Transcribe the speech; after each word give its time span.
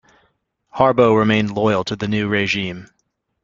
Harbou 0.77 1.15
remained 1.15 1.51
loyal 1.53 1.83
to 1.83 1.95
the 1.95 2.07
new 2.07 2.27
regime. 2.27 2.87